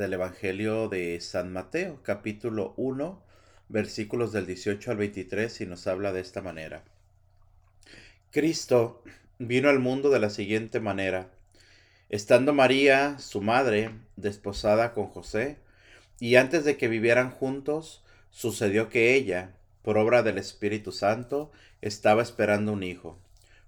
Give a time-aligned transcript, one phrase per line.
[0.00, 3.22] del Evangelio de San Mateo, capítulo 1,
[3.68, 6.82] versículos del 18 al 23, y nos habla de esta manera.
[8.30, 9.02] Cristo
[9.38, 11.28] vino al mundo de la siguiente manera.
[12.08, 15.58] Estando María, su madre, desposada con José,
[16.18, 22.22] y antes de que vivieran juntos, sucedió que ella, por obra del Espíritu Santo, estaba
[22.22, 23.18] esperando un hijo.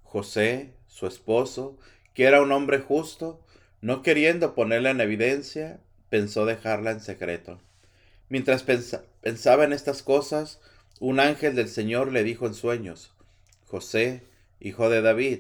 [0.03, 1.79] José, su esposo,
[2.15, 3.45] que era un hombre justo,
[3.83, 5.79] no queriendo ponerla en evidencia,
[6.13, 7.59] pensó dejarla en secreto.
[8.29, 8.65] Mientras
[9.23, 10.61] pensaba en estas cosas,
[11.01, 13.15] un ángel del Señor le dijo en sueños,
[13.67, 14.23] José,
[14.61, 15.39] hijo de David,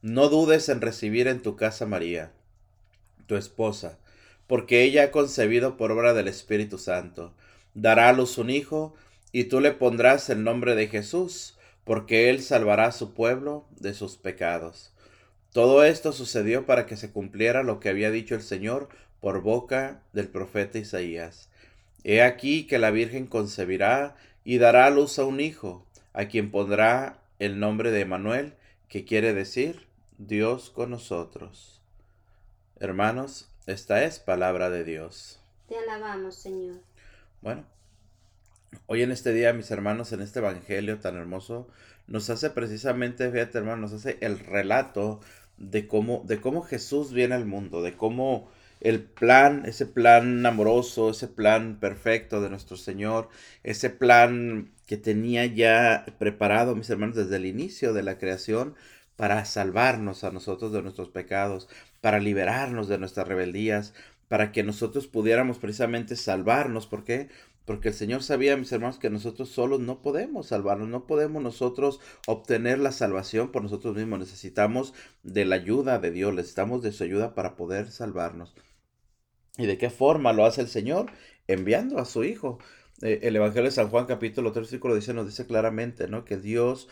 [0.00, 2.32] no dudes en recibir en tu casa María,
[3.26, 3.98] tu esposa,
[4.46, 7.34] porque ella ha concebido por obra del Espíritu Santo.
[7.74, 8.94] Dará a luz un hijo,
[9.32, 13.92] y tú le pondrás el nombre de Jesús, porque él salvará a su pueblo de
[13.92, 14.94] sus pecados.
[15.52, 18.88] Todo esto sucedió para que se cumpliera lo que había dicho el Señor
[19.20, 21.48] por boca del profeta Isaías.
[22.04, 26.50] He aquí que la Virgen concebirá y dará a luz a un hijo, a quien
[26.50, 28.54] pondrá el nombre de Manuel,
[28.88, 29.86] que quiere decir
[30.18, 31.80] Dios con nosotros.
[32.78, 35.40] Hermanos, esta es palabra de Dios.
[35.68, 36.76] Te alabamos, Señor.
[37.42, 37.64] Bueno,
[38.86, 41.68] hoy en este día, mis hermanos, en este Evangelio tan hermoso,
[42.06, 45.20] nos hace precisamente, fíjate hermano, nos hace el relato
[45.56, 48.48] de cómo, de cómo Jesús viene al mundo, de cómo
[48.80, 53.28] el plan, ese plan amoroso, ese plan perfecto de nuestro Señor,
[53.62, 58.74] ese plan que tenía ya preparado, mis hermanos, desde el inicio de la creación,
[59.16, 61.68] para salvarnos a nosotros de nuestros pecados,
[62.00, 63.94] para liberarnos de nuestras rebeldías,
[64.28, 66.86] para que nosotros pudiéramos precisamente salvarnos.
[66.86, 67.28] ¿Por qué?
[67.66, 72.00] Porque el Señor sabía, mis hermanos, que nosotros solos no podemos salvarnos, no podemos nosotros
[72.26, 74.20] obtener la salvación por nosotros mismos.
[74.20, 78.54] Necesitamos de la ayuda de Dios, necesitamos de su ayuda para poder salvarnos.
[79.58, 81.10] ¿Y de qué forma lo hace el Señor?
[81.48, 82.58] Enviando a su Hijo.
[83.02, 86.24] Eh, el Evangelio de San Juan capítulo 3 versículo dice, nos dice claramente, ¿no?
[86.24, 86.88] Que Dios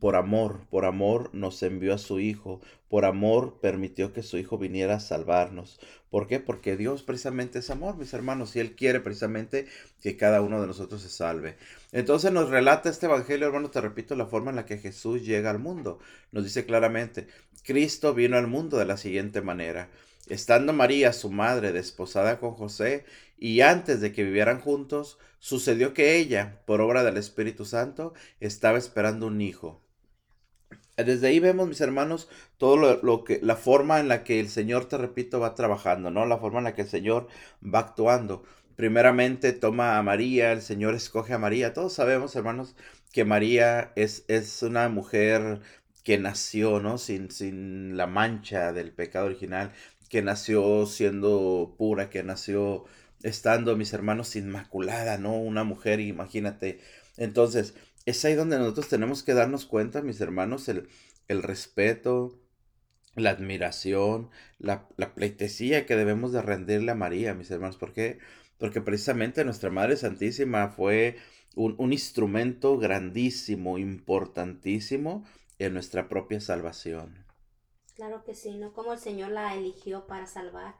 [0.00, 4.58] por amor, por amor nos envió a su Hijo, por amor permitió que su Hijo
[4.58, 5.80] viniera a salvarnos.
[6.10, 6.40] ¿Por qué?
[6.40, 9.66] Porque Dios precisamente es amor, mis hermanos, y Él quiere precisamente
[10.00, 11.56] que cada uno de nosotros se salve.
[11.92, 15.50] Entonces nos relata este Evangelio, hermano, te repito, la forma en la que Jesús llega
[15.50, 15.98] al mundo.
[16.32, 17.28] Nos dice claramente,
[17.62, 19.90] Cristo vino al mundo de la siguiente manera.
[20.28, 23.04] Estando María, su madre, desposada con José,
[23.38, 28.78] y antes de que vivieran juntos, sucedió que ella, por obra del Espíritu Santo, estaba
[28.78, 29.82] esperando un hijo.
[30.96, 34.86] Desde ahí vemos, mis hermanos, todo lo, que, la forma en la que el Señor,
[34.86, 36.24] te repito, va trabajando, ¿no?
[36.24, 37.28] La forma en la que el Señor
[37.62, 38.44] va actuando.
[38.76, 41.74] Primeramente toma a María, el Señor escoge a María.
[41.74, 42.76] Todos sabemos, hermanos,
[43.12, 45.60] que María es, es una mujer
[46.02, 46.98] que nació, ¿no?
[46.98, 49.72] Sin, sin la mancha del pecado original,
[50.08, 52.84] que nació siendo pura, que nació
[53.26, 55.36] estando mis hermanos inmaculada, ¿no?
[55.36, 56.80] Una mujer, imagínate.
[57.16, 60.88] Entonces, es ahí donde nosotros tenemos que darnos cuenta, mis hermanos, el,
[61.26, 62.38] el respeto,
[63.16, 67.76] la admiración, la, la, pleitesía que debemos de rendirle a María, mis hermanos.
[67.76, 68.20] ¿Por qué?
[68.58, 71.16] Porque precisamente nuestra Madre Santísima fue
[71.56, 75.24] un, un instrumento grandísimo, importantísimo
[75.58, 77.24] en nuestra propia salvación.
[77.96, 78.72] Claro que sí, ¿no?
[78.72, 80.76] Como el Señor la eligió para salvar,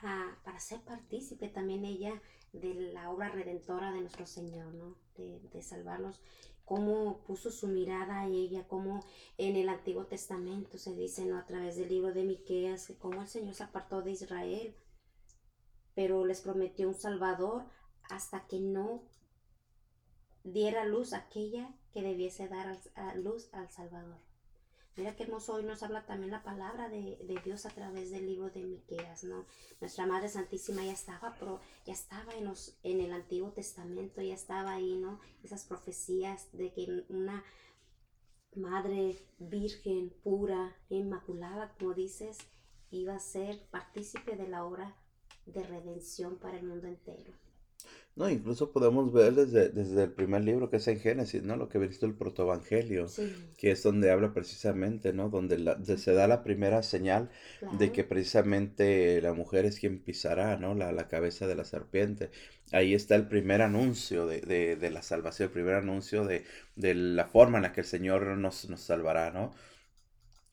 [0.00, 2.20] para ser partícipe también ella
[2.52, 4.96] de la obra redentora de nuestro Señor, ¿no?
[5.16, 6.20] De, salvarnos.
[6.64, 9.04] Cómo puso su mirada a ella, como
[9.38, 11.38] en el Antiguo Testamento se dice, ¿no?
[11.38, 14.74] A través del libro de Miqueas, que cómo el Señor se apartó de Israel,
[15.94, 17.64] pero les prometió un Salvador
[18.10, 19.02] hasta que no
[20.44, 22.78] diera luz aquella que debiese dar
[23.16, 24.25] luz al Salvador.
[24.96, 28.48] Mira qué hermoso hoy nos habla también la palabra de, Dios a través del libro
[28.48, 29.44] de Miqueas, ¿no?
[29.78, 34.32] Nuestra Madre Santísima ya estaba, pero ya estaba en, los, en el Antiguo Testamento, ya
[34.32, 35.20] estaba ahí, ¿no?
[35.42, 37.44] Esas profecías de que una
[38.54, 42.38] Madre virgen, pura, inmaculada, como dices,
[42.90, 44.96] iba a ser partícipe de la obra
[45.44, 47.34] de redención para el mundo entero.
[48.16, 51.56] No, incluso podemos ver desde, desde el primer libro que es en Génesis, ¿no?
[51.56, 53.06] Lo que visto el protoevangelio,
[53.58, 55.28] que es donde habla precisamente, ¿no?
[55.28, 57.28] Donde, la, se da la primera señal
[57.78, 60.74] de que precisamente la mujer es quien pisará, ¿no?
[60.74, 62.30] La, la cabeza de la serpiente.
[62.72, 66.94] Ahí está el primer anuncio de, de, de la salvación, el primer anuncio de, de,
[66.94, 69.52] la forma en la que el Señor nos, nos salvará, ¿no?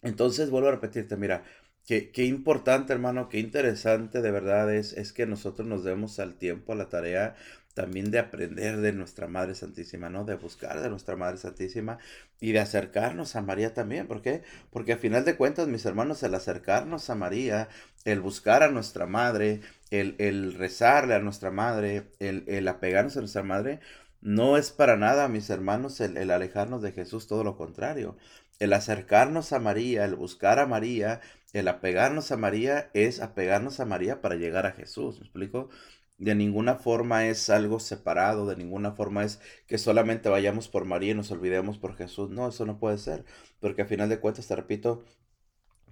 [0.01, 1.43] Entonces, vuelvo a repetirte, mira,
[1.85, 6.35] Qué, qué, importante, hermano, qué interesante de verdad es, es que nosotros nos demos al
[6.35, 7.35] tiempo, a la tarea
[7.73, 10.25] también de aprender de nuestra Madre Santísima, ¿no?
[10.25, 11.97] De buscar de nuestra Madre Santísima
[12.39, 14.07] y de acercarnos a María también.
[14.07, 14.43] ¿Por qué?
[14.71, 17.69] Porque a final de cuentas, mis hermanos, el acercarnos a María,
[18.05, 23.21] el buscar a nuestra Madre, el, el rezarle a nuestra Madre, el, el, apegarnos a
[23.21, 23.79] nuestra Madre,
[24.21, 28.15] no es para nada, mis hermanos, el, el alejarnos de Jesús, todo lo contrario.
[28.59, 31.21] El acercarnos a María, el buscar a María,
[31.53, 35.19] el apegarnos a María es apegarnos a María para llegar a Jesús.
[35.19, 35.69] ¿Me explico?
[36.17, 41.11] De ninguna forma es algo separado, de ninguna forma es que solamente vayamos por María
[41.11, 42.29] y nos olvidemos por Jesús.
[42.29, 43.25] No, eso no puede ser,
[43.59, 45.03] porque a final de cuentas, te repito,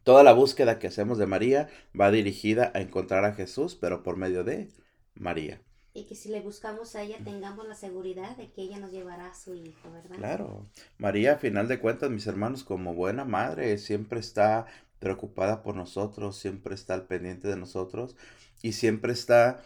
[0.03, 1.69] toda la búsqueda que hacemos de María
[1.99, 4.69] va dirigida a encontrar a Jesús, pero por medio de
[5.15, 5.61] María.
[5.93, 9.27] Y que si le buscamos a ella tengamos la seguridad de que ella nos llevará
[9.27, 10.15] a su hijo, ¿verdad?
[10.15, 10.65] Claro.
[10.97, 14.67] María, a final de cuentas, mis hermanos, como buena madre, siempre está
[14.99, 18.15] preocupada por nosotros, siempre está al pendiente de nosotros
[18.61, 19.61] y siempre está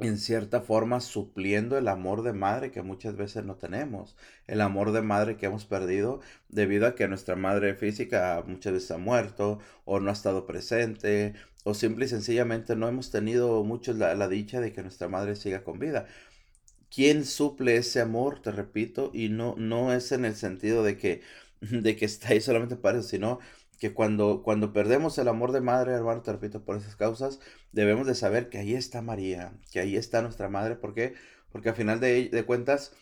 [0.00, 4.16] en cierta forma supliendo el amor de madre que muchas veces no tenemos,
[4.46, 8.90] el amor de madre que hemos perdido debido a que nuestra madre física muchas veces
[8.92, 11.34] ha muerto o no ha estado presente
[11.64, 15.34] o simple y sencillamente no hemos tenido mucho la, la dicha de que nuestra madre
[15.36, 16.06] siga con vida.
[16.90, 18.40] ¿Quién suple ese amor?
[18.42, 21.22] Te repito, y no, no es en el sentido de que,
[21.60, 23.38] de que está ahí solamente para eso, sino
[23.78, 27.40] que cuando, cuando perdemos el amor de madre, hermano, te repito, por esas causas,
[27.72, 30.74] debemos de saber que ahí está María, que ahí está nuestra madre.
[30.74, 31.14] ¿Por qué?
[31.50, 32.92] Porque al final de, cuentas,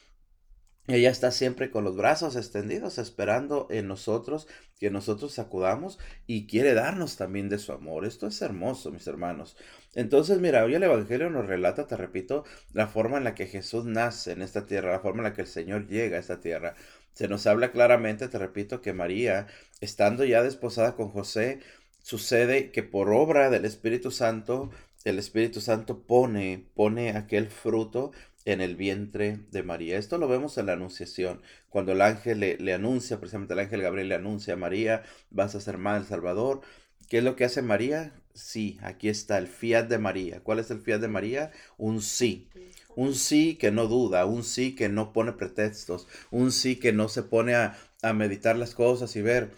[0.87, 4.47] ella está siempre con los brazos extendidos, esperando en nosotros
[4.79, 8.05] que nosotros acudamos y quiere darnos también de su amor.
[8.05, 9.57] Esto es hermoso, mis hermanos.
[9.95, 12.45] Entonces, mira, hoy el Evangelio nos relata, te repito,
[12.75, 15.41] la forma en la que Jesús nace en esta tierra, la forma en la que
[15.41, 16.77] el Señor llega a esta tierra.
[17.17, 19.47] Se nos habla claramente, te repito, que María,
[19.81, 21.61] estando ya desposada con José,
[22.03, 24.71] sucede que por obra del Espíritu Santo,
[25.05, 28.13] el Espíritu Santo pone, pone aquel fruto
[28.45, 29.97] en el vientre de María.
[29.97, 31.41] Esto lo vemos en la Anunciación,
[31.71, 35.55] cuando el ángel le, le, anuncia, precisamente el ángel Gabriel le anuncia a María, vas
[35.55, 36.61] a ser madre del Salvador.
[37.09, 38.13] ¿Qué es lo que hace María?
[38.35, 40.41] Sí, aquí está el fiat de María.
[40.41, 41.51] ¿Cuál es el fiat de María?
[41.79, 42.51] Un sí.
[42.97, 47.09] Un sí que no duda, un sí que no pone pretextos, un sí que no
[47.09, 49.53] se pone a, a meditar las cosas y ver,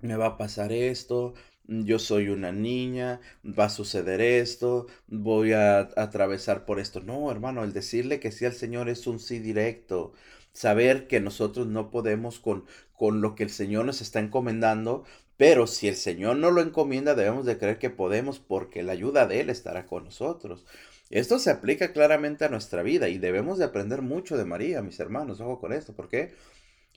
[0.00, 1.34] me va a pasar esto,
[1.68, 7.00] yo soy una niña, va a suceder esto, voy a, atravesar por esto.
[7.00, 10.12] No, hermano, el decirle que sí al Señor es un sí directo.
[10.52, 12.64] Saber que nosotros no podemos con,
[12.94, 15.04] con lo que el Señor nos está encomendando,
[15.36, 19.26] pero si el Señor no lo encomienda, debemos de creer que podemos porque la ayuda
[19.26, 20.64] de Él estará con nosotros.
[21.10, 25.00] Esto se aplica claramente a nuestra vida y debemos de aprender mucho de María, mis
[25.00, 25.40] hermanos.
[25.40, 25.94] Ojo con esto.
[25.94, 26.34] ¿Por qué?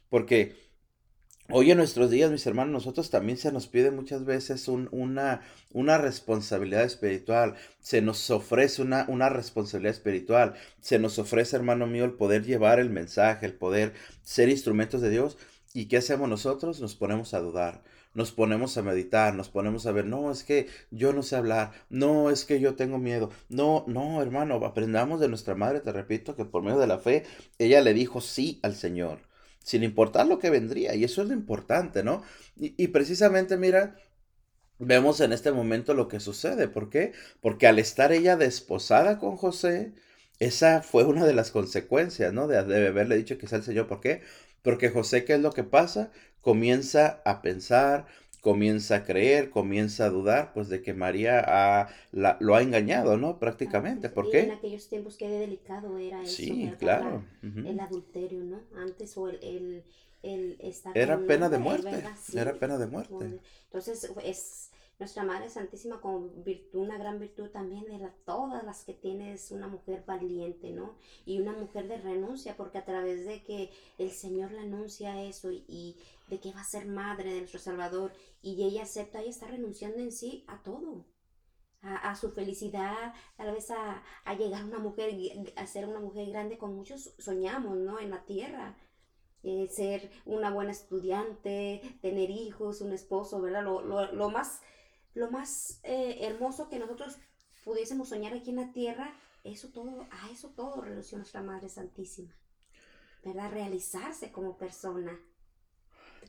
[0.09, 0.55] Porque
[1.49, 5.41] hoy en nuestros días, mis hermanos, nosotros también se nos pide muchas veces un, una,
[5.71, 7.55] una responsabilidad espiritual.
[7.79, 10.55] Se nos ofrece una, una responsabilidad espiritual.
[10.81, 13.93] Se nos ofrece, hermano mío, el poder llevar el mensaje, el poder
[14.23, 15.37] ser instrumentos de Dios.
[15.73, 16.81] ¿Y qué hacemos nosotros?
[16.81, 17.81] Nos ponemos a dudar
[18.13, 21.71] nos ponemos a meditar, nos ponemos a ver, no, es que yo no sé hablar,
[21.89, 26.35] no, es que yo tengo miedo, no, no, hermano, aprendamos de nuestra madre, te repito,
[26.35, 27.23] que por medio de la fe,
[27.57, 29.19] ella le dijo sí al Señor,
[29.63, 32.23] sin importar lo que vendría, y eso es lo importante, ¿no?
[32.57, 33.95] Y, precisamente, mira,
[34.77, 37.13] vemos en este momento lo que sucede, ¿por qué?
[37.39, 39.93] Porque al estar ella desposada con José,
[40.39, 42.47] esa fue una de las consecuencias, ¿no?
[42.47, 43.87] De, haberle dicho que es el Señor.
[43.87, 44.21] ¿Por qué?
[44.63, 46.11] Porque José, ¿qué es lo que pasa?
[46.41, 48.07] Comienza a pensar,
[48.41, 53.17] comienza a creer, comienza a dudar, pues de que María ha, la, lo ha engañado,
[53.17, 53.37] ¿no?
[53.39, 54.09] Prácticamente.
[54.09, 54.41] ¿Por qué?
[54.41, 56.35] En aquellos tiempos qué delicado era eso.
[56.35, 57.23] Sí, claro.
[57.41, 58.61] El adulterio, ¿no?
[58.75, 59.83] Antes o el, el,
[60.23, 62.03] el estar Era pena de muerte.
[62.21, 62.37] Sí.
[62.37, 63.39] Era pena de muerte.
[63.65, 68.83] Entonces es nuestra Madre Santísima con virtud, una gran virtud también de la, todas las
[68.83, 70.93] que tiene es una mujer valiente, ¿no?
[71.25, 75.51] Y una mujer de renuncia, porque a través de que el Señor le anuncia eso
[75.51, 75.97] y,
[76.31, 79.99] de que va a ser madre de nuestro Salvador y ella acepta y está renunciando
[79.99, 81.05] en sí a todo.
[81.83, 85.13] A, a, su felicidad, tal vez a, a llegar a una mujer,
[85.55, 87.99] a ser una mujer grande como muchos soñamos, ¿no?
[87.99, 88.77] En la tierra,
[89.41, 93.63] eh, ser una buena estudiante, tener hijos, un esposo, ¿verdad?
[93.63, 94.61] Lo, lo, lo más
[95.13, 97.17] lo más eh, hermoso que nosotros
[97.65, 102.33] pudiésemos soñar aquí en la tierra, eso todo, a eso todo relaciona nuestra Madre Santísima,
[103.23, 103.51] ¿verdad?
[103.51, 105.19] Realizarse como persona.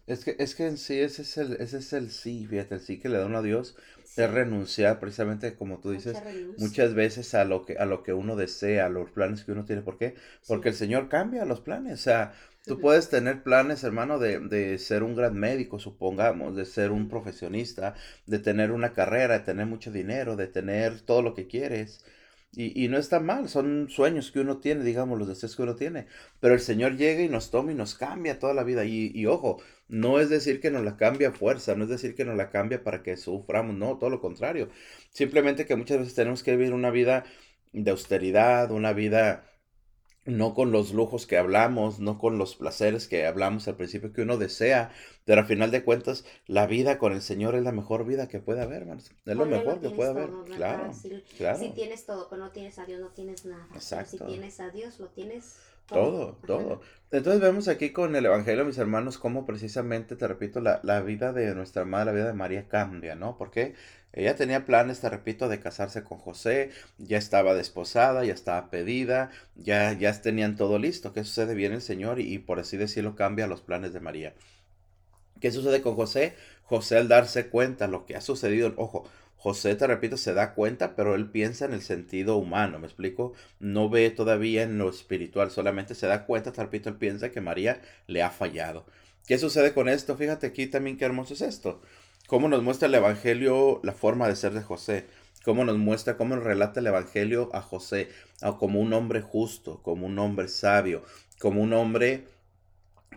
[0.06, 2.80] Es que, es que en sí ese es el, ese es el sí, fíjate, el
[2.80, 3.76] sí que le da uno a Dios
[4.16, 6.18] es renunciar precisamente como tú dices
[6.58, 9.64] muchas veces a lo que a lo que uno desea, a los planes que uno
[9.64, 9.82] tiene.
[9.82, 10.14] ¿Por qué?
[10.46, 12.00] Porque el Señor cambia los planes.
[12.00, 12.34] O sea,
[12.66, 17.08] tú puedes tener planes, hermano, de, de ser un gran médico, supongamos, de ser un
[17.08, 17.94] profesionista,
[18.26, 22.04] de tener una carrera, de tener mucho dinero, de tener todo lo que quieres.
[22.54, 25.74] Y, y, no está mal, son sueños que uno tiene, digamos, los deseos que uno
[25.74, 26.06] tiene.
[26.38, 28.84] Pero el Señor llega y nos toma y nos cambia toda la vida.
[28.84, 32.14] Y, y ojo, no es decir que nos la cambia a fuerza, no es decir
[32.14, 34.70] que nos la cambia para que suframos, no, todo lo contrario.
[35.10, 37.24] Simplemente que muchas veces tenemos que vivir una vida
[37.74, 39.44] de austeridad, una vida
[40.24, 44.22] no con los lujos que hablamos, no con los placeres que hablamos al principio que
[44.22, 44.92] uno desea,
[45.26, 48.40] pero al final de cuentas la vida con el Señor es la mejor vida que
[48.40, 49.12] puede haber, hermanos.
[49.26, 50.30] Es lo mejor que puede haber.
[50.56, 50.90] Claro,
[51.36, 51.58] claro.
[51.58, 53.68] Si tienes todo, pero no tienes a Dios, no tienes nada.
[53.74, 54.10] Exacto.
[54.10, 56.80] si tienes a Dios, lo tienes todo, todo.
[57.10, 61.32] Entonces vemos aquí con el Evangelio, mis hermanos, cómo precisamente, te repito, la, la vida
[61.32, 63.36] de nuestra madre, la vida de María cambia, ¿no?
[63.36, 63.74] Porque
[64.12, 69.30] ella tenía planes, te repito, de casarse con José, ya estaba desposada, ya estaba pedida,
[69.56, 71.12] ya, ya tenían todo listo.
[71.12, 71.54] ¿Qué sucede?
[71.54, 74.34] Viene el Señor y, y por así decirlo cambia los planes de María.
[75.40, 76.34] ¿Qué sucede con José?
[76.64, 79.04] José al darse cuenta lo que ha sucedido, ojo,
[79.42, 83.32] José, te repito, se da cuenta, pero él piensa en el sentido humano, ¿me explico?
[83.58, 87.40] No ve todavía en lo espiritual, solamente se da cuenta, te repito, él piensa que
[87.40, 88.86] María le ha fallado.
[89.26, 90.16] ¿Qué sucede con esto?
[90.16, 91.80] Fíjate aquí también qué hermoso es esto
[92.26, 95.06] cómo nos muestra el Evangelio la forma de ser de José,
[95.44, 98.08] cómo nos muestra, cómo nos relata el Evangelio a José
[98.58, 101.04] como un hombre justo, como un hombre sabio,
[101.38, 102.26] como un hombre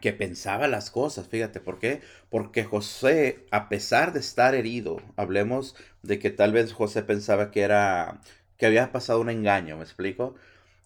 [0.01, 2.01] que pensaba las cosas, fíjate, ¿por qué?
[2.29, 7.61] Porque José, a pesar de estar herido, hablemos de que tal vez José pensaba que
[7.61, 8.21] era,
[8.57, 10.35] que había pasado un engaño, ¿me explico?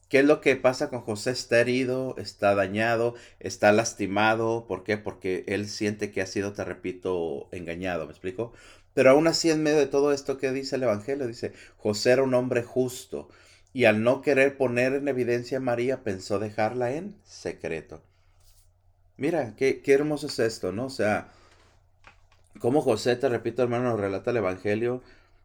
[0.09, 1.31] ¿Qué es lo que pasa con José?
[1.31, 4.65] Está herido, está dañado, está lastimado.
[4.67, 4.97] ¿Por qué?
[4.97, 8.05] Porque él siente que ha sido, te repito, engañado.
[8.05, 8.53] ¿Me explico?
[8.95, 12.23] Pero aún así, en medio de todo esto que dice el Evangelio, dice, José era
[12.23, 13.29] un hombre justo
[13.73, 18.01] y al no querer poner en evidencia a María, pensó dejarla en secreto.
[19.19, 20.85] Mira, qué, qué hermoso es esto, ¿no?
[20.85, 21.29] O sea,
[22.59, 25.01] como José, te repito, hermano, relata el Evangelio,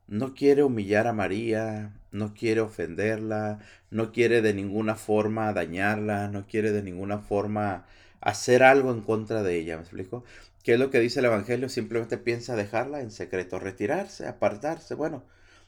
[0.09, 6.47] no quiere humillar a María, no quiere ofenderla, no quiere de ninguna forma dañarla, no
[6.47, 7.87] quiere de ninguna forma
[8.21, 10.25] hacer algo en contra de ella, ¿me explico?
[10.63, 11.69] ¿Qué es lo que dice el Evangelio?
[11.69, 14.95] Simplemente piensa dejarla en secreto, retirarse, apartarse.
[14.95, 15.25] Bueno,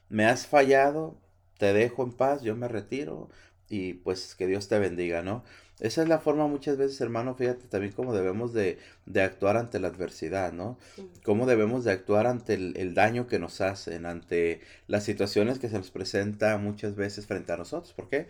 [0.08, 1.16] me has fallado,
[1.58, 3.28] te dejo en paz, yo me retiro
[3.68, 5.44] y pues que Dios te bendiga, ¿no?
[5.78, 8.78] Esa es la forma muchas veces, hermano, fíjate también cómo debemos de,
[9.14, 10.78] actuar ante la adversidad, ¿no?
[11.22, 15.76] Cómo debemos de actuar ante el, daño que nos hacen, ante las situaciones que se
[15.76, 17.92] nos presenta muchas veces frente a nosotros.
[17.92, 18.26] ¿Por qué?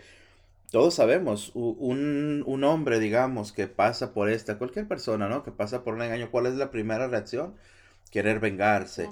[0.72, 5.44] Todos sabemos, un, un hombre, digamos, que pasa por esta, cualquier persona, ¿no?
[5.44, 7.54] Que pasa por un engaño, ¿cuál es la primera reacción?
[8.10, 9.08] Querer vengarse,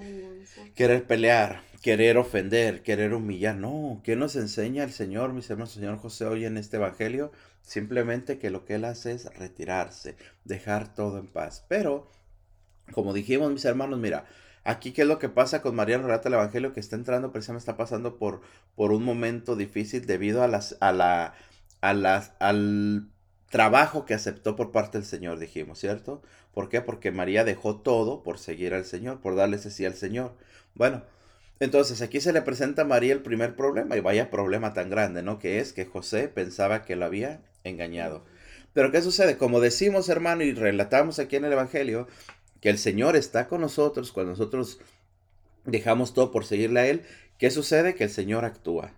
[0.75, 3.57] querer pelear, querer ofender, querer humillar.
[3.57, 7.33] No, ¿qué nos enseña el Señor, mis hermanos, el Señor José hoy en este Evangelio?
[7.63, 11.65] Simplemente que lo que él hace es retirarse, dejar todo en paz.
[11.69, 12.09] Pero,
[12.93, 14.27] como dijimos mis hermanos, mira,
[14.65, 17.63] aquí qué es lo que pasa con María relata el Evangelio que está entrando, precisamente
[17.63, 18.41] está pasando por,
[18.75, 21.35] por un momento difícil debido a las, a la,
[21.81, 23.11] a las, al
[23.55, 26.21] trabajo que aceptó por parte del Señor, dijimos, ¿cierto?
[26.53, 26.81] ¿Por qué?
[26.81, 30.33] Porque María dejó todo por seguir al Señor, por darle ese sí al Señor.
[30.75, 31.05] Bueno,
[31.61, 35.23] entonces aquí se le presenta a María el primer problema, y vaya problema tan grande,
[35.23, 35.39] ¿no?
[35.39, 38.25] Que es que José pensaba que lo había engañado.
[38.73, 39.39] Pero ¿qué sucede?
[39.39, 42.09] Como decimos, hermano, y relatamos aquí en el Evangelio,
[42.61, 44.81] que el Señor está con nosotros cuando nosotros
[45.65, 47.03] dejamos todo por seguirle a Él,
[47.39, 47.95] ¿qué sucede?
[47.95, 48.91] Que el Señor actúa.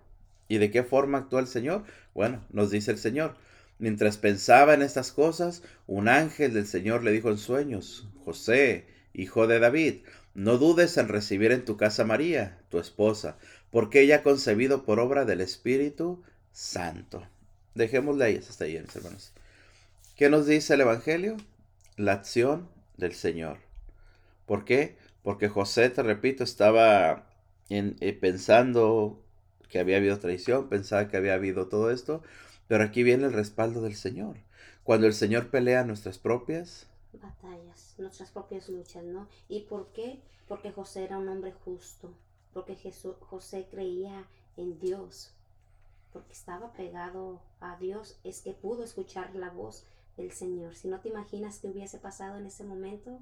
[0.47, 1.83] ¿Y de qué forma actúa el Señor?
[2.15, 3.35] Bueno, nos dice el Señor.
[3.79, 9.47] Mientras pensaba en estas cosas, un ángel del Señor le dijo en sueños, José, hijo
[9.47, 10.01] de David,
[10.33, 13.37] no dudes en recibir en tu casa a María, tu esposa,
[13.71, 17.23] porque ella ha concebido por obra del Espíritu Santo.
[17.75, 19.33] Dejémosle ahí hasta ahí, mis hermanos.
[20.15, 21.37] ¿Qué nos dice el Evangelio?
[21.95, 23.59] La acción del Señor.
[24.47, 24.97] ¿Por qué?
[25.21, 27.29] Porque José, te repito, estaba
[27.69, 29.21] en, eh, pensando
[29.69, 32.23] que había habido traición, pensaba que había habido todo esto,
[32.67, 34.37] pero aquí viene el respaldo del Señor.
[34.83, 39.27] Cuando el Señor pelea nuestras propias batallas, nuestras propias luchas, ¿no?
[39.49, 40.21] ¿Y por qué?
[40.47, 42.13] Porque José era un hombre justo,
[42.53, 45.33] porque Jesús, José creía en Dios,
[46.13, 50.75] porque estaba pegado a Dios, es que pudo escuchar la voz del Señor.
[50.75, 53.19] Si no te imaginas qué hubiese pasado en ese momento,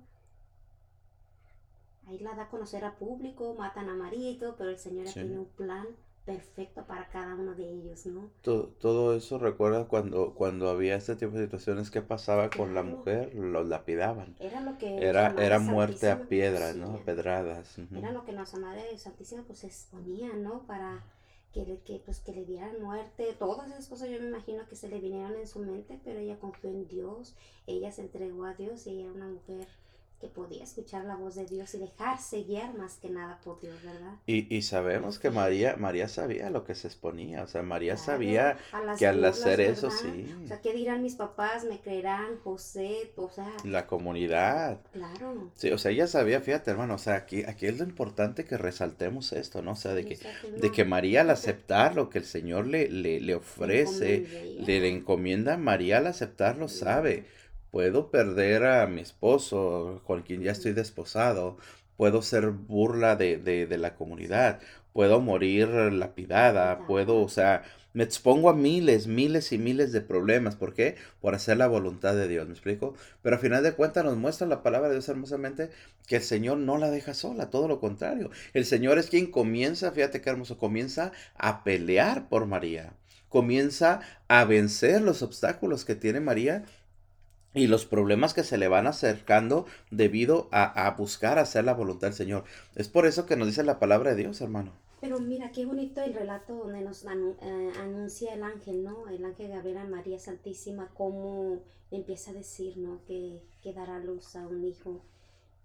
[2.07, 5.47] ahí la da a conocer a público, matan a Marito, pero el Señor tiene un
[5.47, 5.87] plan
[6.25, 8.29] perfecto para cada uno de ellos, ¿no?
[8.43, 12.83] Todo, todo eso recuerda cuando, cuando había este tipo de situaciones que pasaba con la
[12.83, 14.35] mujer, los lapidaban.
[14.39, 16.97] Era lo que Era, era muerte a Santísima, piedras, sí, ¿no?
[16.99, 17.77] Pedradas.
[17.77, 17.95] ujú.
[17.97, 20.65] era lo que nuestra Madre Santísima pues exponía, ¿no?
[20.67, 21.03] Para
[21.53, 24.75] que, le- que, pues, que le dieran muerte, todas esas cosas yo me imagino que
[24.75, 27.35] se le vinieron en su mente, pero ella confió en Dios,
[27.67, 29.67] ella se entregó a Dios y ella era una mujer
[30.25, 33.75] que podía escuchar la voz de Dios y dejarse guiar más que nada por Dios,
[33.83, 34.15] ¿verdad?
[34.25, 35.29] Y, y sabemos que.
[35.29, 39.23] María, María sabía lo que se exponía, o sea, María Claro, sabía a que al
[39.23, 40.01] hacer eso, ¿verdad?
[40.01, 41.65] sí, O sea, ¿qué dirán mis papás?
[41.65, 42.37] ¿Me creerán?
[42.43, 45.51] José, o sea, la comunidad, claro.
[45.55, 48.57] sí, o sea, ella sabía, fíjate, hermano, o sea, aquí, aquí es lo importante que
[48.57, 49.71] resaltemos esto, ¿no?
[49.73, 50.19] O sea, de que,
[50.57, 54.25] de que María al aceptar lo que el Señor le, le, le ofrece,
[54.59, 57.25] le, le encomienda, María al aceptarlo sabe,
[57.75, 61.57] puedo perder a mi esposo con quien ya estoy desposado,
[61.97, 64.61] puedo ser burla de, de, de la comunidad,
[64.93, 70.55] puedo morir lapidada, puedo, o sea, me expongo a miles, miles y miles de problemas.
[70.55, 70.95] ¿Por qué?
[71.19, 72.95] Por hacer la voluntad de Dios, ¿me explico?
[73.21, 75.69] Pero al final de cuentas nos muestra la palabra de Dios hermosamente
[76.07, 78.29] que el Señor no la deja sola, todo lo contrario.
[78.53, 82.93] El Señor es quien comienza, fíjate qué hermoso, comienza a pelear por María,
[83.27, 86.63] comienza a vencer los obstáculos que tiene María
[87.55, 92.07] y los problemas que se le van acercando debido a, a buscar hacer la voluntad
[92.07, 92.43] del Señor.
[92.75, 94.73] Es por eso que nos dice la palabra de Dios, hermano.
[95.01, 99.07] Pero mira, qué bonito el relato donde nos eh, anuncia el ángel, ¿no?
[99.07, 103.03] El ángel Gabriel a María Santísima, cómo empieza a decir, ¿no?
[103.05, 105.01] Que, que dará luz a un hijo.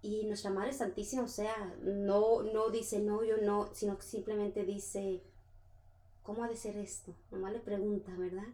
[0.03, 4.63] Y nuestra Madre Santísima, o sea, no, no dice, no, yo no, sino que simplemente
[4.63, 5.23] dice,
[6.23, 7.15] ¿cómo ha de ser esto?
[7.31, 8.47] Nomás le pregunta, ¿verdad?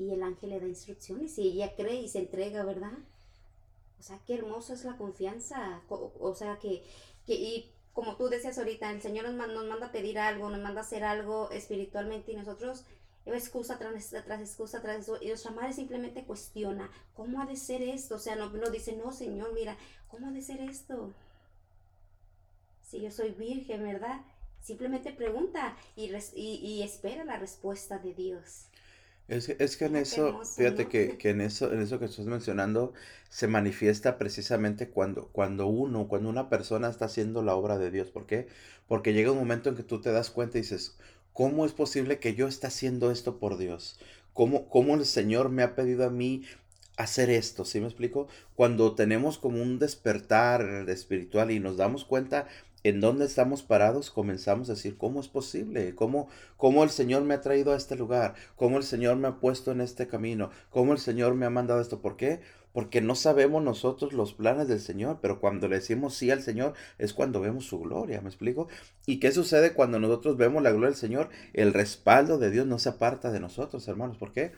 [0.00, 2.90] Y el ángel le da instrucciones y ella cree y se entrega, ¿verdad?
[3.98, 5.82] O sea, qué hermoso es la confianza.
[5.88, 6.82] O, sea, que,
[7.26, 10.48] que, y como tú decías ahorita, el Señor nos, man- nos manda a pedir algo,
[10.50, 12.84] nos manda a hacer algo espiritualmente y nosotros
[13.26, 18.16] excusa tras, excusa tras eso, y nuestra madre simplemente cuestiona, ¿cómo ha de ser esto?
[18.16, 19.76] O sea, no, dice, no, Señor, mira,
[20.08, 21.12] ¿cómo ha de ser esto?
[22.82, 24.20] Si yo soy virgen, ¿verdad?
[24.60, 28.66] Simplemente pregunta y, res- y espera la respuesta de Dios.
[29.30, 32.26] Es que, es que en eso, fíjate que, que en eso, en eso que estás
[32.26, 32.92] mencionando,
[33.28, 38.10] se manifiesta precisamente cuando, cuando uno, cuando una persona está haciendo la obra de Dios.
[38.10, 38.48] ¿Por qué?
[38.88, 40.98] Porque llega un momento en que tú te das cuenta y dices,
[41.32, 44.00] ¿cómo es posible que yo esté haciendo esto por Dios?
[44.32, 46.42] ¿Cómo, cómo el Señor me ha pedido a mí
[46.96, 47.64] hacer esto?
[47.64, 48.26] ¿Sí me explico?
[48.56, 52.48] Cuando tenemos como un despertar espiritual y nos damos cuenta
[52.82, 55.94] en dónde estamos parados, comenzamos a decir, ¿cómo es posible?
[55.94, 58.34] ¿Cómo, cómo el Señor me ha traído a este lugar?
[58.56, 60.50] ¿Cómo el Señor me ha puesto en este camino?
[60.70, 62.00] ¿Cómo el Señor me ha mandado esto?
[62.00, 62.40] ¿Por qué?
[62.72, 66.74] Porque no sabemos nosotros los planes del Señor, pero cuando le decimos sí al Señor
[66.98, 68.68] es cuando vemos su gloria, ¿me explico?
[69.06, 71.30] ¿Y qué sucede cuando nosotros vemos la gloria del Señor?
[71.52, 74.16] El respaldo de Dios no se aparta de nosotros, hermanos.
[74.16, 74.52] ¿Por qué?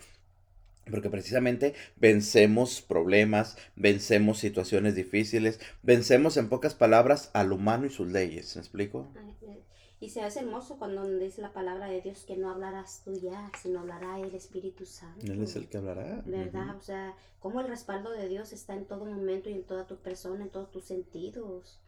[0.91, 8.11] Porque precisamente vencemos problemas, vencemos situaciones difíciles, vencemos en pocas palabras al humano y sus
[8.11, 9.09] leyes, ¿me explico?
[10.03, 13.53] Y se hace hermoso cuando dice la palabra de Dios que no hablarás tú ya,
[13.63, 15.25] sino hablará el Espíritu Santo.
[15.25, 16.21] Él es el que hablará.
[16.27, 16.71] ¿Verdad?
[16.71, 16.79] ujú.
[16.79, 19.99] O sea, cómo el respaldo de Dios está en todo momento y en toda tu
[19.99, 21.79] persona, en todos tus sentidos.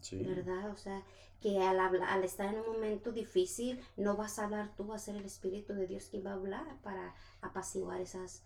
[0.00, 0.16] Sí.
[0.22, 0.70] ¿Verdad?
[0.70, 1.02] O sea,
[1.40, 4.96] que al, habla- al estar en un momento difícil, no vas a hablar tú, va
[4.96, 8.42] a ser el Espíritu de Dios quien va a hablar para apaciguar esas,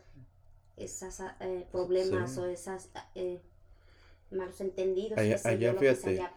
[0.77, 2.41] esas eh, problemas Sí.
[2.41, 3.41] o esas eh,
[4.31, 5.19] malos entendidos.
[5.19, 6.33] Allá- allá lo que fíjate, haya-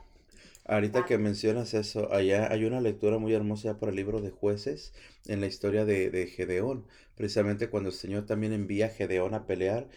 [0.65, 4.93] Ahorita que mencionas eso, allá hay una lectura muy hermosa por el libro de jueces
[5.25, 9.47] en la historia de, de Gedeón, precisamente cuando el Señor también envía a Gedeón a
[9.47, 9.87] pelear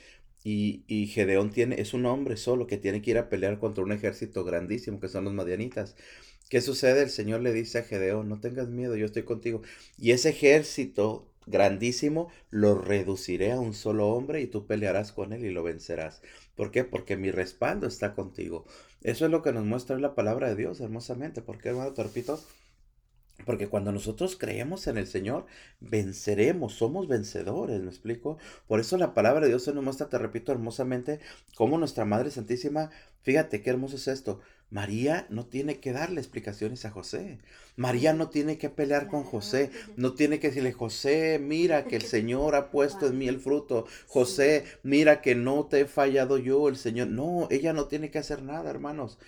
[0.45, 3.93] y, Gedeón tiene, es un hombre solo que tiene que ir a pelear contra un
[3.93, 5.97] ejército grandísimo que son los madianitas.
[6.49, 7.03] ¿Qué sucede?
[7.03, 9.63] El Señor le dice a Gedeón, no tengas miedo, yo estoy contigo.
[9.99, 15.45] Y ese ejército grandísimo lo reduciré a un solo hombre y tú pelearás con él
[15.45, 16.23] y lo vencerás.
[16.57, 16.85] ¿Por qué?
[16.85, 18.65] Porque mi respaldo está contigo.
[19.03, 21.43] Eso es lo que nos muestra la palabra de Dios hermosamente.
[21.43, 21.93] ¿Por qué, hermano?
[21.93, 22.41] Te repito.
[23.45, 25.47] Porque cuando nosotros creemos en el Señor,
[25.81, 28.39] venceremos, somos vencedores, ¿me explico?
[28.69, 31.19] Por eso la palabra de Dios se nos muestra, te repito, hermosamente,
[31.57, 32.91] como nuestra Madre Santísima,
[33.23, 34.41] fíjate qué hermoso es esto.
[34.73, 37.41] María no tiene que darle explicaciones a José.
[37.77, 39.71] María no tiene que pelear con José.
[39.97, 43.87] No tiene que decirle, José, mira que el Señor ha puesto en mí el fruto.
[44.07, 47.09] José, mira que no te he fallado yo, el Señor.
[47.09, 49.19] No, ella no tiene que hacer nada, hermanos.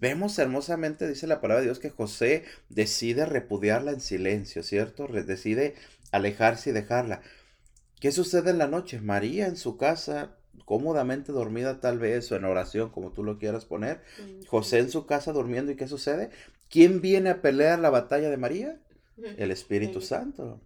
[0.00, 5.06] Vemos hermosamente, dice la palabra de Dios, que José decide repudiarla en silencio, ¿cierto?
[5.06, 5.74] Decide
[6.10, 7.22] alejarse y dejarla.
[8.00, 9.00] ¿Qué sucede en la noche?
[9.00, 13.64] María en su casa, cómodamente dormida tal vez, o en oración, como tú lo quieras
[13.64, 14.02] poner.
[14.46, 16.30] José en su casa durmiendo, ¿y qué sucede?
[16.70, 18.78] ¿Quién viene a pelear la batalla de María?
[19.16, 20.60] El Espíritu Santo.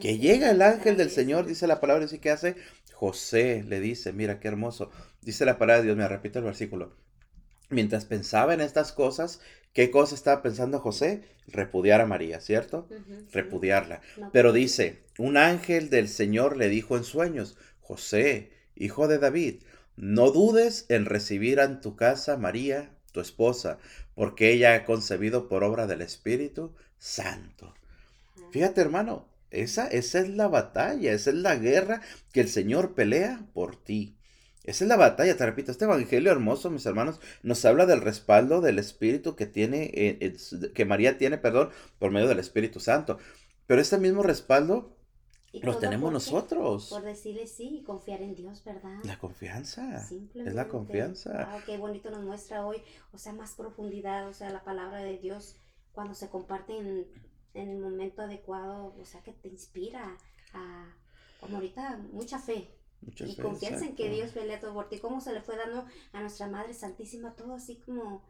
[0.00, 1.10] Que llega el ángel del.
[1.10, 2.54] Señor, dice la palabra, dice que hace
[2.92, 4.90] José, le dice, mira qué hermoso.
[5.20, 6.92] Dice la palabra de Dios, me repito el versículo.
[7.70, 9.40] Mientras pensaba en estas cosas,
[9.72, 11.22] ¿qué cosa estaba pensando José?
[11.46, 12.88] Repudiar a María, ¿cierto?
[13.32, 14.00] Repudiarla.
[14.16, 19.18] No, Pero porque- dice, un ángel del Señor le dijo en sueños, José, hijo de
[19.18, 19.62] David,
[19.96, 23.78] no dudes en recibir en tu casa María, tu esposa,
[24.14, 27.74] porque ella ha concebido por obra del Espíritu Santo.
[28.52, 32.02] Fíjate, hermano, esa, esa es la batalla, esa es la guerra
[32.32, 34.17] que el Señor pelea por ti.
[34.64, 38.60] Esa es la batalla, te repito, este evangelio hermoso, mis hermanos, nos habla del respaldo
[38.60, 40.36] del Espíritu que tiene, eh, eh,
[40.74, 43.18] que María tiene, perdón, por medio del Espíritu Santo.
[43.66, 44.96] Pero este mismo respaldo
[45.54, 46.88] lo tenemos nosotros.
[46.90, 48.98] Por decirle sí y confiar en Dios, ¿verdad?
[49.04, 50.06] La confianza.
[50.34, 51.48] Es la confianza.
[51.50, 55.18] Wow, qué bonito nos muestra hoy, o sea, más profundidad, o sea, la palabra de
[55.18, 55.56] Dios
[55.92, 57.06] cuando se comparte en,
[57.54, 60.16] en el momento adecuado, o sea, que te inspira
[60.52, 60.94] a,
[61.40, 62.68] como ahorita, mucha fe
[63.02, 64.16] Muchas y veces, confianza en que exacto.
[64.16, 64.98] Dios pelea todo por ti.
[64.98, 68.22] ¿Cómo se le fue dando a nuestra Madre Santísima todo así como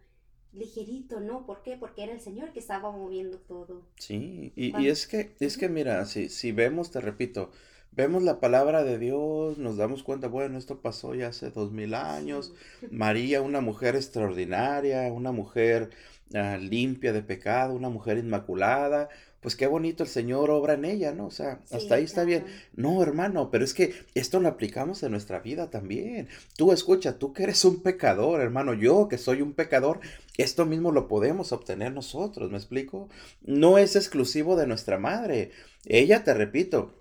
[0.53, 1.47] ligerito, ¿no?
[1.47, 1.77] ¿Por qué?
[1.79, 3.87] Porque era el Señor que estaba moviendo todo.
[3.97, 7.51] Sí, y, y es que, es que mira, si, si vemos, te repito,
[7.93, 11.95] vemos la palabra de Dios, nos damos cuenta, bueno, esto pasó ya hace dos mil
[11.95, 12.55] años.
[12.81, 12.89] Sí.
[12.91, 15.91] María, una mujer extraordinaria, una mujer
[16.35, 19.09] ah, limpia de pecado, una mujer inmaculada.
[19.41, 21.27] Pues qué bonito el Señor obra en ella, ¿no?
[21.27, 22.45] O sea, hasta ahí está bien.
[22.75, 26.29] No, hermano, pero es que esto lo aplicamos en nuestra vida también.
[26.57, 30.01] Tú escucha, tú que eres un pecador, hermano, yo que soy un pecador,
[30.37, 33.09] esto mismo lo podemos obtener nosotros, ¿me explico?
[33.43, 35.53] No es exclusivo de nuestra madre.
[35.85, 36.95] Ella, te repito,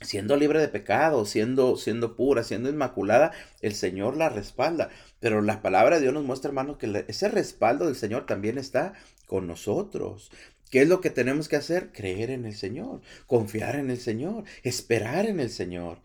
[0.00, 4.90] siendo libre de pecado, siendo, siendo pura, siendo inmaculada, el Señor la respalda.
[5.20, 8.94] Pero la palabra de Dios nos muestra, hermano, que ese respaldo del Señor también está
[9.26, 10.30] con nosotros.
[10.70, 11.92] ¿Qué es lo que tenemos que hacer?
[11.92, 15.98] Creer en el Señor, confiar en el Señor, esperar en el Señor.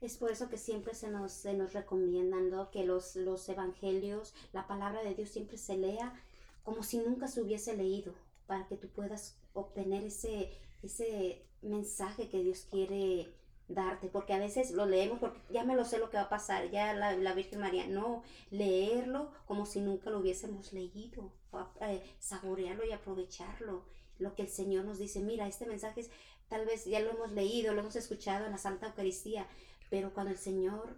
[0.00, 2.70] Es por eso que siempre se nos, se nos recomienda ¿no?
[2.70, 6.14] que los, los evangelios, la palabra de Dios siempre se lea
[6.62, 8.14] como si nunca se hubiese leído,
[8.46, 10.50] para que tú puedas obtener ese,
[10.82, 13.32] ese mensaje que Dios quiere
[13.68, 16.28] darte, porque a veces lo leemos porque ya me lo sé lo que va a
[16.28, 21.32] pasar, ya la, la Virgen María, no, leerlo como si nunca lo hubiésemos leído,
[21.80, 23.84] eh, saborearlo y aprovecharlo,
[24.18, 26.10] lo que el Señor nos dice, mira, este mensaje es,
[26.48, 29.46] tal vez ya lo hemos leído, lo hemos escuchado en la Santa Eucaristía,
[29.90, 30.96] pero cuando el Señor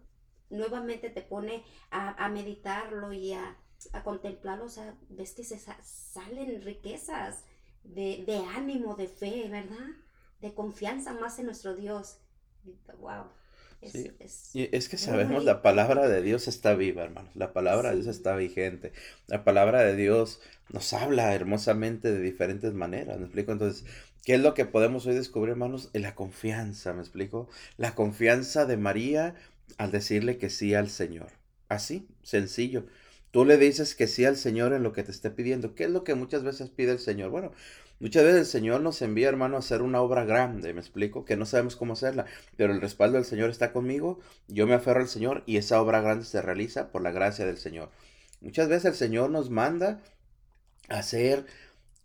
[0.49, 3.57] nuevamente te pone a, a meditarlo y a,
[3.93, 4.71] a contemplarlo, o
[5.09, 7.45] ves que se sa- salen riquezas
[7.85, 9.89] de, de ánimo, de fe, ¿verdad?
[10.41, 12.19] De confianza más en nuestro Dios.
[12.99, 13.25] Wow.
[13.81, 14.11] Es, Sí.
[14.19, 17.35] es- Y es que sabemos, la palabra de Dios está viva, hermanos.
[17.35, 18.93] La palabra de Dios está vigente.
[19.27, 20.41] La palabra de Dios
[20.71, 23.19] nos habla hermosamente de diferentes maneras.
[23.19, 23.53] ¿Me explico?
[23.53, 23.85] Entonces,
[24.25, 25.91] ¿qué es lo que podemos hoy descubrir, hermanos?
[25.95, 27.49] En la confianza, ¿me explico?
[27.79, 29.35] La confianza de María
[29.79, 31.29] al decirle que sí al Señor.
[31.69, 32.85] Así, sencillo.
[33.31, 35.75] Tú le dices que sí al Señor en lo que te esté pidiendo.
[35.75, 37.31] ¿Qué es lo que muchas veces pide el Señor?
[37.31, 37.53] Bueno,
[38.01, 41.25] muchas veces el Señor nos envía, hermano, a hacer una obra grande, ¿me explico?
[41.25, 45.01] Que no sabemos cómo hacerla, pero el respaldo del Señor está conmigo, yo me aferro
[45.01, 47.91] al Señor y esa obra grande se realiza por la gracia del Señor.
[48.41, 50.01] Muchas veces el Señor nos manda
[50.89, 51.47] a hacer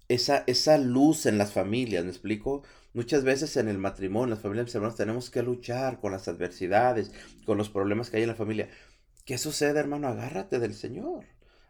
[0.10, 2.64] esa, esa luz en las familias, ¿me explico?
[2.94, 7.12] Muchas veces en el matrimonio, en las familias, hermanos, tenemos que luchar con las adversidades,
[7.46, 8.70] con los problemas que hay en la familia.
[9.26, 10.08] ¿Qué sucede, hermano?
[10.08, 11.26] Agárrate del Señor.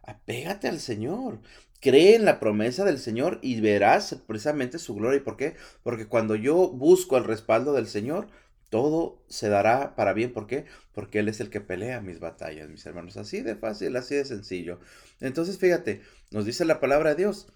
[0.06, 1.40] Apégate al Señor.
[1.80, 5.18] Cree en la promesa del Señor y verás precisamente su gloria.
[5.18, 5.56] ¿Y por qué?
[5.82, 8.28] Porque cuando yo busco el respaldo del Señor,
[8.70, 10.32] todo se dará para bien.
[10.32, 10.64] ¿Por qué?
[10.92, 13.16] Porque Él es el que pelea mis batallas, mis hermanos.
[13.16, 14.80] Así de fácil, así de sencillo.
[15.20, 17.48] Entonces, fíjate, nos dice la palabra de Dios.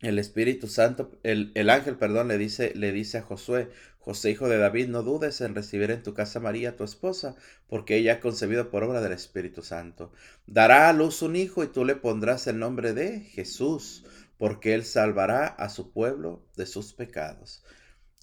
[0.00, 3.70] El Espíritu Santo, el, el ángel, perdón, le dice, le dice a Josué,
[4.04, 7.36] José, hijo de David, no dudes en recibir en tu casa a María, tu esposa,
[7.68, 10.12] porque ella ha concebido por obra del Espíritu Santo.
[10.44, 14.04] Dará a luz un hijo y tú le pondrás el nombre de Jesús,
[14.38, 17.64] porque él salvará a su pueblo de sus pecados.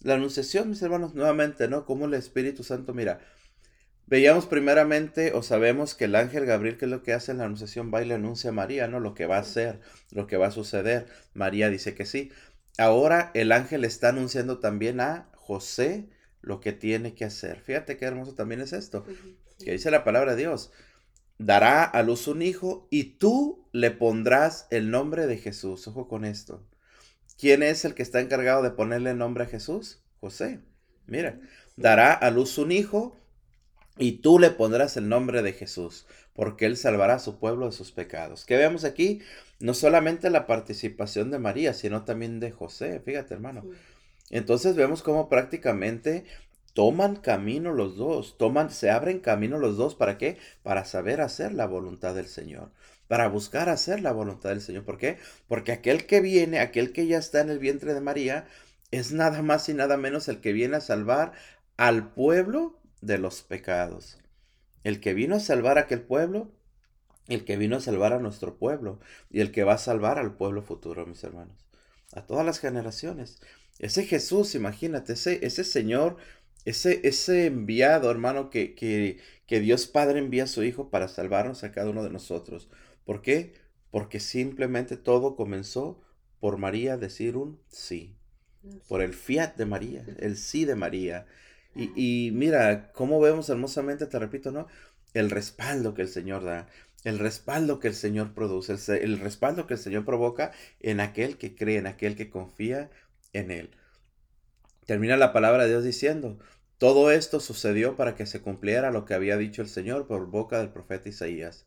[0.02, 1.86] La anunciación, mis hermanos, nuevamente, ¿no?
[1.86, 3.22] Como el Espíritu Santo, mira,
[4.06, 7.46] veíamos primeramente o sabemos que el ángel Gabriel, que es lo que hace en la
[7.46, 9.00] anunciación, va y le anuncia a María, ¿no?
[9.00, 9.80] Lo que va a hacer,
[10.12, 11.08] lo que va a suceder.
[11.34, 12.34] María dice que sí.
[12.78, 16.08] Ahora el ángel está anunciando también a José
[16.42, 17.60] lo que tiene que hacer.
[17.60, 19.04] Fíjate qué hermoso también es esto.
[19.08, 19.66] Sí.
[19.66, 20.72] Que dice la palabra de Dios.
[21.40, 25.88] Dará a luz un hijo y tú le pondrás el nombre de Jesús.
[25.88, 26.64] Ojo con esto.
[27.36, 30.04] ¿Quién es el que está encargado de ponerle el nombre a Jesús?
[30.20, 30.60] José.
[31.08, 31.40] Mira,
[31.78, 33.18] dará a luz un hijo
[33.98, 37.72] y tú le pondrás el nombre de Jesús, porque él salvará a su pueblo de
[37.72, 38.46] sus pecados.
[38.46, 39.20] Que veamos aquí
[39.60, 43.66] no solamente la participación de María, sino también de José, fíjate hermano.
[44.30, 46.26] Entonces vemos cómo prácticamente
[46.74, 50.38] toman camino los dos, toman, se abren camino los dos, ¿para qué?
[50.64, 52.72] Para saber hacer la voluntad del Señor,
[53.08, 54.86] para buscar hacer la voluntad del Señor.
[54.86, 55.18] ¿Por qué?
[55.48, 58.48] Porque aquel que viene, aquel que ya está en el vientre de María,
[58.92, 61.34] es nada más y nada menos el que viene a salvar
[61.78, 64.20] al pueblo de los pecados.
[64.84, 66.52] El que vino a salvar a aquel pueblo,
[67.28, 70.36] el que vino a salvar a nuestro pueblo y el que va a salvar al
[70.36, 71.69] pueblo futuro, mis hermanos.
[72.14, 73.40] A todas las generaciones.
[73.80, 76.18] Ese Jesús, imagínate, ese, ese Señor,
[76.66, 81.64] ese, ese enviado, hermano, que, que, que Dios Padre envía a su Hijo para salvarnos
[81.64, 82.70] a cada uno de nosotros.
[83.06, 83.54] ¿Por qué?
[83.92, 86.02] Porque simplemente todo comenzó
[86.40, 88.16] por María decir un sí.
[88.88, 91.26] Por el fiat de María, el sí de María.
[91.76, 94.68] Y, mira, cómo vemos hermosamente, te repito, ¿no?
[95.14, 96.68] El respaldo que el Señor da,
[97.04, 101.56] el respaldo que el Señor produce, el, respaldo que el Señor provoca en aquel que
[101.56, 102.90] cree, en aquel que confía
[103.34, 103.72] en Él.
[104.86, 106.40] Termina la palabra de Dios diciendo,
[106.78, 110.60] todo esto sucedió para que se cumpliera lo que había dicho el Señor por boca
[110.60, 111.66] del profeta Isaías.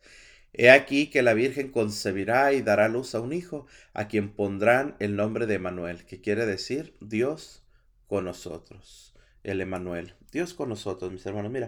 [0.53, 4.95] He aquí que la Virgen concebirá y dará luz a un hijo, a quien pondrán
[4.99, 7.63] el nombre de Manuel, que quiere decir Dios
[8.07, 10.15] con nosotros el Emanuel.
[10.31, 11.51] Dios con nosotros, mis hermanos.
[11.51, 11.67] Mira,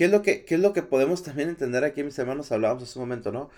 [0.00, 2.50] ¿qué es lo que, qué es lo que podemos también entender aquí, mis hermanos?
[2.52, 3.50] Hablábamos hace un momento, ¿no?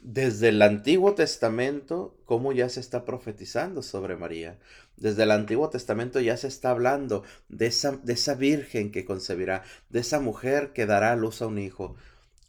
[0.00, 4.56] Desde el Antiguo Testamento, cómo ya se está profetizando sobre María.
[4.96, 9.64] Desde el Antiguo Testamento ya se está hablando de esa, de esa virgen que concebirá,
[9.88, 11.96] de esa mujer que dará luz a un hijo.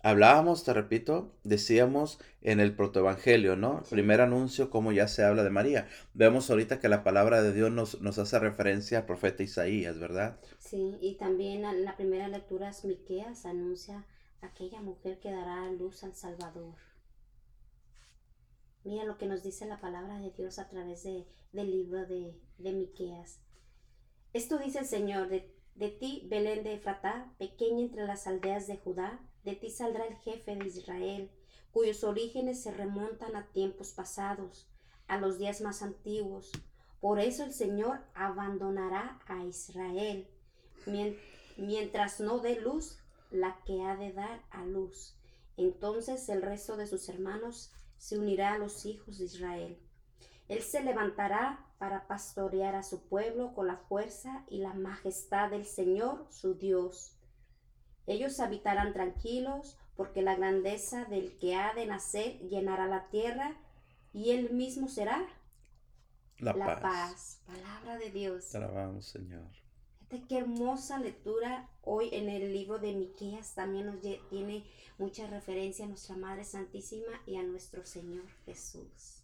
[0.03, 3.83] Hablábamos, te repito, decíamos en el protoevangelio, ¿no?
[3.89, 5.87] Primer anuncio, como ya se habla de María.
[6.13, 10.39] Vemos ahorita que la palabra de Dios nos, nos hace referencia al profeta Isaías, ¿verdad?
[10.57, 14.05] Sí, y también en la primera lectura es Miqueas anuncia
[14.41, 16.73] aquella mujer que dará a luz al Salvador.
[18.83, 22.35] Mira lo que nos dice la palabra de Dios a través de, del libro de,
[22.57, 23.39] de Miqueas.
[24.33, 28.77] Esto dice el Señor, de, de ti, Belén de Efratá, pequeña entre las aldeas de
[28.77, 31.31] Judá, de ti saldrá el jefe de Israel,
[31.71, 34.67] cuyos orígenes se remontan a tiempos pasados,
[35.07, 36.51] a los días más antiguos.
[36.99, 40.27] Por eso el Señor abandonará a Israel,
[41.57, 42.99] mientras no dé luz
[43.31, 45.15] la que ha de dar a luz.
[45.57, 49.79] Entonces el resto de sus hermanos se unirá a los hijos de Israel.
[50.47, 55.65] Él se levantará para pastorear a su pueblo con la fuerza y la majestad del
[55.65, 57.15] Señor su Dios
[58.07, 63.55] ellos habitarán tranquilos, porque la grandeza del que ha de nacer llenará la tierra
[64.13, 65.27] y él mismo será
[66.39, 67.39] la, paz.
[67.45, 68.49] Palabra de Dios.
[68.49, 69.47] Te alabamos, Señor.
[69.99, 74.65] Fíjate qué hermosa lectura hoy en el libro de Miqueas también nos tiene
[74.97, 79.23] mucha referencia a nuestra Madre Santísima y a nuestro Señor Jesús.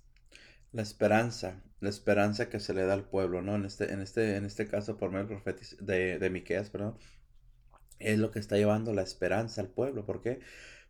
[0.71, 3.55] La esperanza, la esperanza que se le da al pueblo, ¿no?
[3.55, 5.41] En este, en este, en este caso por medio
[5.79, 6.97] de, de Miqueas, perdón,
[7.99, 10.05] es lo que está llevando la esperanza al pueblo.
[10.05, 10.39] ¿Por qué?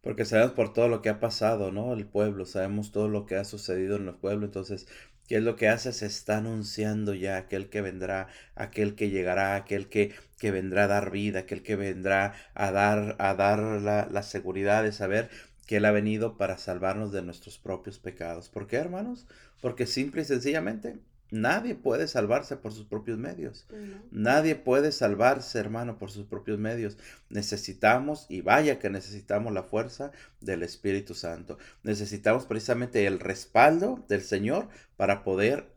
[0.02, 1.94] Porque sabemos por todo lo que ha pasado, ¿no?
[1.94, 4.46] El pueblo, sabemos todo lo que ha sucedido en el pueblo.
[4.46, 4.88] Entonces,
[5.28, 5.92] ¿qué es lo que hace?
[5.94, 10.88] Se está anunciando ya aquel que vendrá, aquel que llegará, aquel que, que vendrá a
[10.88, 15.30] dar vida, aquel que vendrá a dar, a dar la, la seguridad de saber
[15.66, 18.50] que Él ha venido para salvarnos de nuestros propios pecados.
[18.50, 19.28] ¿Por qué, hermanos?
[19.62, 20.98] Porque simple y sencillamente
[21.30, 23.68] Nadie puede salvarse por sus propios medios.
[24.12, 26.98] Nadie puede salvarse, hermano, por sus propios medios.
[27.30, 31.58] Necesitamos, y vaya que necesitamos la fuerza del Espíritu Santo.
[31.84, 35.68] Necesitamos precisamente el respaldo del Señor para poder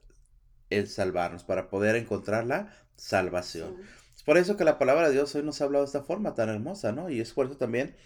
[0.71, 3.77] el salvarnos, para poder encontrar la salvación.
[4.15, 6.35] Es por eso que la palabra de Dios hoy nos ha hablado de esta forma
[6.35, 7.11] tan hermosa, ¿no?
[7.11, 7.97] Y es por eso también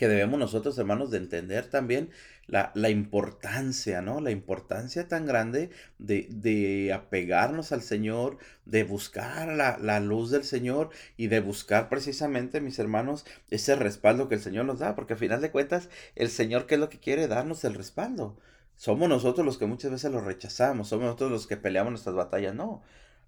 [0.00, 2.08] que debemos nosotros, hermanos, de entender también
[2.46, 4.22] la, importancia, ¿no?
[4.22, 10.44] La importancia tan grande de, de apegarnos al Señor, de buscar la, la, luz del
[10.44, 15.12] Señor y de buscar precisamente, mis hermanos, ese respaldo que el Señor nos da, porque
[15.12, 17.28] al final de cuentas, el Señor, ¿qué es lo que quiere?
[17.28, 18.38] Darnos el respaldo.
[18.76, 22.54] Somos nosotros los que muchas veces lo rechazamos, somos nosotros los que peleamos nuestras batallas,
[22.54, 22.82] no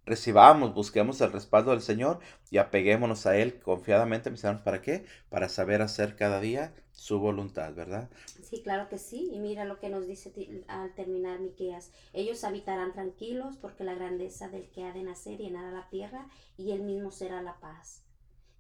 [0.05, 5.05] recibamos, busquemos el respaldo del Señor y apeguémonos a Él confiadamente, mis hermanos, ¿para qué?
[5.29, 8.11] Para saber hacer cada día su voluntad, ¿verdad?
[8.43, 9.31] Sí, claro que sí.
[9.33, 10.33] Y mira lo que nos dice
[10.69, 11.91] al terminar Miqueas.
[12.13, 16.73] Ellos habitarán tranquilos porque la grandeza del que ha de nacer llenará la tierra y
[16.73, 18.05] Él mismo será la paz.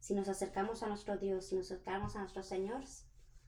[0.00, 2.82] Si nos acercamos a nuestro Dios, si nos acercamos a nuestro Señor,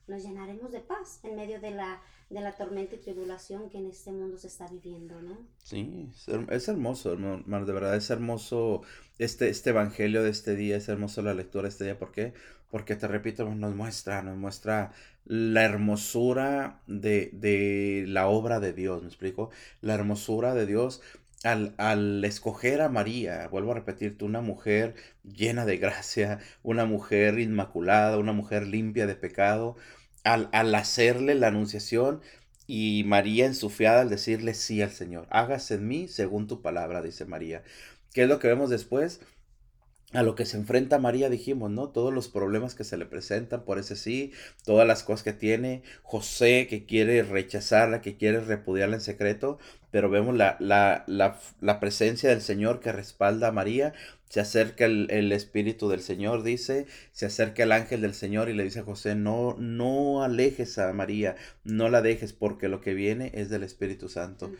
[0.07, 3.87] nos llenaremos de paz en medio de la, de la tormenta y tribulación que en
[3.87, 5.37] este mundo se está viviendo, ¿no?
[5.63, 6.09] Sí,
[6.49, 8.83] es, hermoso, hermano, de verdad es hermoso
[9.17, 11.97] este, este evangelio de este día, es hermoso la lectura de este día.
[11.97, 12.33] ¿Por qué?
[12.69, 14.91] Porque te repito, nos muestra, nos muestra
[15.25, 19.49] la hermosura de, de la obra de Dios, ¿me explico?
[19.81, 21.01] La hermosura de Dios
[21.45, 28.17] al, escoger a María, vuelvo a repetirte, una mujer llena de gracia, una mujer inmaculada,
[28.17, 29.75] una mujer limpia de pecado,
[30.23, 32.21] al, al hacerle la anunciación
[32.67, 37.25] y María ensufiada al decirle sí al Señor, hágase en mí según tu palabra, dice
[37.25, 37.63] María.
[38.11, 39.21] ¿Qué es lo que vemos después?
[40.13, 41.89] a lo que se enfrenta María, dijimos, ¿no?
[41.89, 44.31] Todos los problemas que se le presentan por ese sí,
[44.63, 49.59] todas las cosas que tiene, José que quiere rechazarla, que quiere repudiarla en secreto,
[49.95, 53.93] pero vemos la, la, la, la presencia del Señor que respalda a María
[54.27, 58.65] se acerca el, Espíritu del Señor, dice, se acerca el ángel del Señor y le
[58.65, 63.31] dice a José, no, no alejes a María, no la dejes porque lo que viene
[63.35, 64.51] es del Espíritu Santo.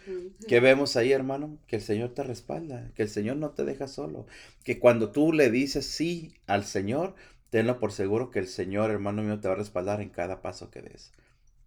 [0.47, 1.57] ¿Qué vemos ahí, hermano?
[1.67, 4.27] Que el Señor te respalda, que el Señor no te deja solo,
[4.63, 7.13] que cuando tú le dices sí al Señor,
[7.49, 10.71] tenlo por seguro que el Señor, hermano mío, te va a respaldar en cada paso
[10.71, 11.11] que des.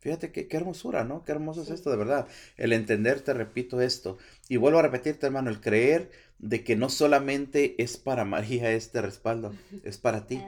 [0.01, 1.25] Fíjate qué, qué hermosura, ¿no?
[1.25, 2.29] Qué hermoso es esto, de verdad.
[2.57, 4.19] El entender, te repito esto.
[4.49, 9.03] Y vuelvo a repetirte, hermano, el creer de que no solamente es para María este
[9.03, 10.43] respaldo, es para ti,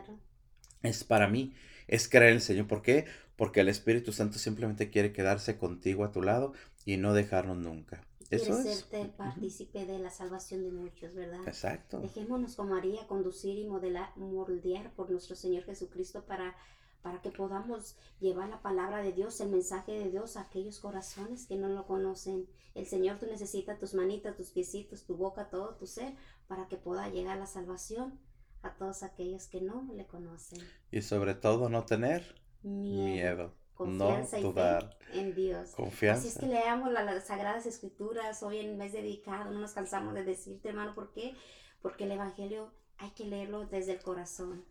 [0.83, 1.53] es para mí,
[1.89, 2.67] es creer en el Señor.
[2.69, 3.07] ¿Por qué?
[3.37, 6.53] Porque el Espíritu Santo simplemente quiere quedarse contigo a tu lado
[6.85, 8.05] y no dejarnos nunca.
[8.31, 11.41] Eso quiere serte partícipe de la salvación de muchos, ¿verdad?
[11.49, 11.99] Exacto.
[11.99, 16.55] Dejémonos con María conducir y modelar, moldear por nuestro Señor Jesucristo para
[17.03, 21.47] para que podamos llevar la palabra de Dios, el mensaje de Dios a aquellos corazones
[21.47, 22.47] que no lo conocen.
[22.75, 26.15] El Señor tú necesitas tus manitas, tus piecitos, tu boca, todo tu ser,
[26.47, 28.19] para que pueda llegar la salvación
[28.63, 30.61] a todos aquellos que no le conocen.
[30.91, 33.55] Y sobre todo no tener miedo.
[33.75, 34.99] Confianza no dudar.
[35.15, 35.71] en Dios.
[35.71, 36.21] Confianza.
[36.21, 39.51] Así es que leamos las, Sagradas Escrituras hoy en mes dedicado.
[39.51, 41.35] No nos cansamos de decirte, hermano, ¿por qué?
[41.81, 44.67] Porque el Evangelio hay que leerlo desde el corazón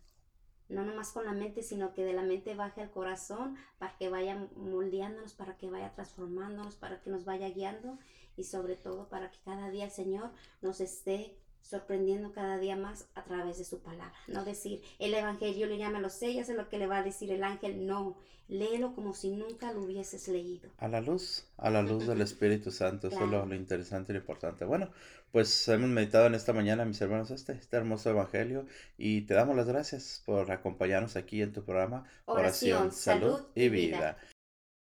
[0.69, 4.09] no nomás con la mente, sino que de la mente baje al corazón para que
[4.09, 7.97] vaya moldeándonos, para que vaya transformándonos, para que nos vaya guiando
[8.37, 13.07] y sobre todo para que cada día el Señor nos esté sorprendiendo cada día más
[13.15, 14.13] a través de su palabra.
[14.27, 17.03] No decir, el Evangelio le llama a los sellos, es lo que le va a
[17.03, 17.85] decir el ángel.
[17.85, 20.69] No, léelo como si nunca lo hubieses leído.
[20.77, 24.19] A la luz, a la luz del Espíritu Santo, eso es lo, interesante y lo
[24.19, 24.65] importante.
[24.65, 24.89] Bueno,
[25.31, 28.65] pues hemos meditado en esta mañana, mis hermanos, este, este hermoso Evangelio
[28.97, 34.17] y te damos las gracias por acompañarnos aquí en tu programa Oración, Salud y vida.